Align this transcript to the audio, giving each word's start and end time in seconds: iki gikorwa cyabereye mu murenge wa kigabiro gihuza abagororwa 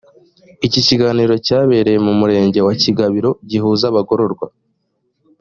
iki 0.65 0.79
gikorwa 0.87 1.35
cyabereye 1.45 1.99
mu 2.05 2.13
murenge 2.19 2.59
wa 2.67 2.73
kigabiro 2.81 3.29
gihuza 3.49 3.83
abagororwa 3.91 4.47